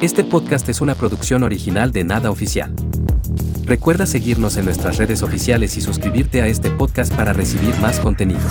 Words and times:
Este 0.00 0.22
podcast 0.22 0.68
es 0.68 0.80
una 0.80 0.94
producción 0.94 1.42
original 1.42 1.90
de 1.90 2.04
Nada 2.04 2.30
Oficial. 2.30 2.72
Recuerda 3.64 4.06
seguirnos 4.06 4.56
en 4.56 4.64
nuestras 4.64 4.96
redes 4.96 5.24
oficiales 5.24 5.76
y 5.76 5.80
suscribirte 5.80 6.40
a 6.40 6.46
este 6.46 6.70
podcast 6.70 7.12
para 7.12 7.32
recibir 7.32 7.76
más 7.80 7.98
contenido. 7.98 8.48